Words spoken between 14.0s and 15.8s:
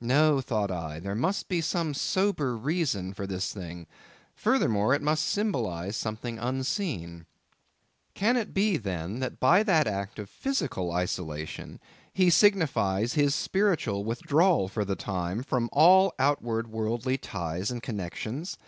withdrawal for the time, from